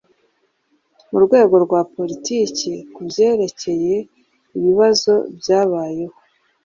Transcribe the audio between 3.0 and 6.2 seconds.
byerekeye ibibazo byabayeho